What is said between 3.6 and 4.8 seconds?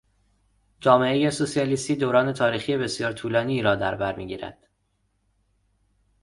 را در بر میگیرد.